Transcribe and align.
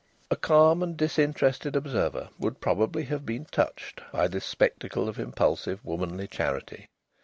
A 0.31 0.35
calm 0.35 0.81
and 0.81 0.97
disinterested 0.97 1.75
observer 1.75 2.29
would 2.39 2.59
probably 2.59 3.03
have 3.03 3.23
been 3.23 3.45
touched 3.45 4.01
by 4.11 4.27
this 4.27 4.45
spectacle 4.45 5.07
of 5.07 5.19
impulsive 5.19 5.85
womanly 5.85 6.27
charity. 6.27 6.89